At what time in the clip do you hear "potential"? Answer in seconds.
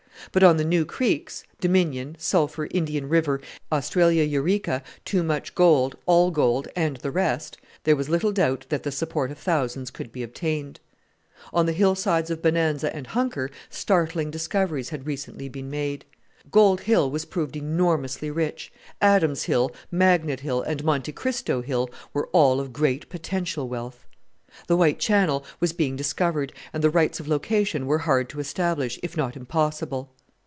23.09-23.67